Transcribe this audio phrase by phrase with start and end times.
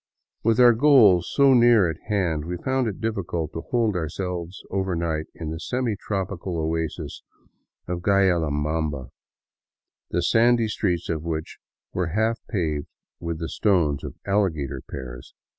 [0.43, 4.63] With our goal so near at hand, we found it difficult to hold our selves
[4.71, 7.21] overnight in the semi tropical oasis
[7.87, 9.11] of Guayllabamba,
[10.09, 11.59] the sandy streets of which
[11.93, 12.87] were half paved
[13.19, 15.35] with the stones of alligator pears.